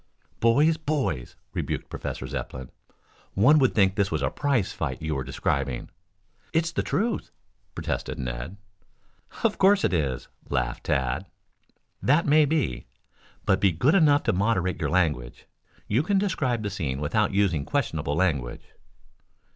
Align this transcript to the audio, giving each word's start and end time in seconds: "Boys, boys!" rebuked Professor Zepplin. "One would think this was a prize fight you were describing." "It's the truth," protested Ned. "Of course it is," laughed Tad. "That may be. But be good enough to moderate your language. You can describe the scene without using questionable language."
"Boys, 0.39 0.77
boys!" 0.77 1.35
rebuked 1.53 1.87
Professor 1.87 2.25
Zepplin. 2.25 2.71
"One 3.35 3.59
would 3.59 3.75
think 3.75 3.93
this 3.93 4.09
was 4.09 4.23
a 4.23 4.31
prize 4.31 4.73
fight 4.73 4.99
you 4.99 5.13
were 5.13 5.23
describing." 5.23 5.91
"It's 6.53 6.71
the 6.71 6.81
truth," 6.81 7.29
protested 7.75 8.17
Ned. 8.17 8.57
"Of 9.43 9.59
course 9.59 9.83
it 9.83 9.93
is," 9.93 10.27
laughed 10.49 10.85
Tad. 10.85 11.27
"That 12.01 12.25
may 12.25 12.45
be. 12.45 12.87
But 13.45 13.59
be 13.59 13.71
good 13.71 13.93
enough 13.93 14.23
to 14.23 14.33
moderate 14.33 14.81
your 14.81 14.89
language. 14.89 15.45
You 15.87 16.01
can 16.01 16.17
describe 16.17 16.63
the 16.63 16.71
scene 16.71 16.99
without 16.99 17.31
using 17.31 17.63
questionable 17.63 18.15
language." 18.15 18.63